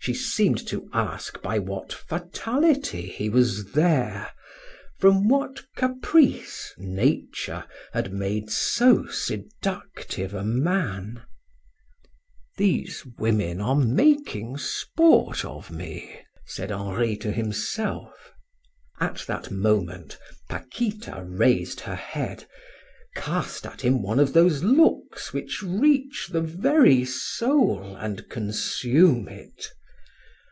[0.00, 4.30] She seemed to ask by what fatality he was there,
[4.98, 11.24] from what caprice Nature had made so seductive a man.
[12.56, 18.32] "These women are making sport of me," said Henri to himself.
[18.98, 20.16] At that moment
[20.48, 22.46] Paquita raised her head,
[23.14, 29.70] cast at him one of those looks which reach the very soul and consume it.